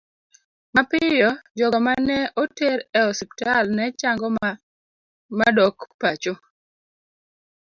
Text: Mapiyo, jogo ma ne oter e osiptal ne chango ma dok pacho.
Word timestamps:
Mapiyo, 0.75 1.29
jogo 1.57 1.77
ma 1.85 1.93
ne 2.07 2.17
oter 2.41 2.77
e 2.99 3.01
osiptal 3.11 3.65
ne 3.77 3.85
chango 3.99 4.27
ma 5.37 5.47
dok 5.57 5.77
pacho. 6.01 6.33